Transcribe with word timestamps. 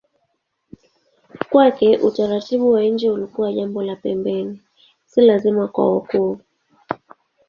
Kwake 1.49 1.97
utaratibu 1.99 2.71
wa 2.71 2.83
nje 2.83 3.09
ulikuwa 3.09 3.53
jambo 3.53 3.83
la 3.83 3.95
pembeni, 3.95 4.61
si 5.05 5.21
lazima 5.21 5.67
kwa 5.67 5.87
wokovu. 5.91 6.41